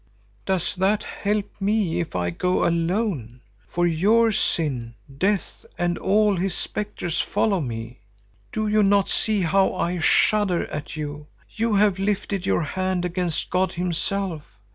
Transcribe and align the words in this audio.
"Does 0.47 0.73
that 0.77 1.03
help 1.03 1.45
me 1.59 1.99
if 1.99 2.15
I 2.15 2.31
go 2.31 2.65
alone? 2.65 3.41
For 3.67 3.85
your 3.85 4.31
sin, 4.31 4.95
Death 5.15 5.63
and 5.77 5.95
all 5.99 6.35
his 6.35 6.55
spectres 6.55 7.21
follow 7.21 7.61
me. 7.61 7.99
Do 8.51 8.67
you 8.67 8.81
not 8.81 9.09
see 9.09 9.41
how 9.41 9.75
I 9.75 9.99
shudder 9.99 10.65
at 10.71 10.95
you? 10.95 11.27
You 11.55 11.75
have 11.75 11.99
lifted 11.99 12.47
your 12.47 12.63
hand 12.63 13.05
against 13.05 13.51
God 13.51 13.73
himself. 13.73 14.41